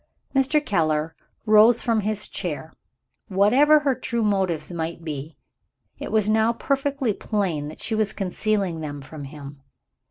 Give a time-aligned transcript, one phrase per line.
[0.33, 0.65] Mr.
[0.65, 1.15] Keller
[1.45, 2.73] rose from his chair.
[3.27, 5.37] Whatever her true motives might be,
[5.99, 9.61] it was now perfectly plain that she was concealing them from him.